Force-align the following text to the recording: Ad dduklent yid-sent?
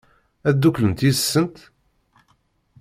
Ad 0.49 0.55
dduklent 0.55 1.03
yid-sent? 1.05 1.57